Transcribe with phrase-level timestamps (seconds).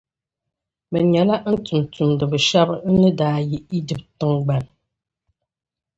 [0.91, 4.63] Bɛ nyɛla n tumtumdi’ shɛba n ni daa yihi Ijipti tiŋgbɔŋ.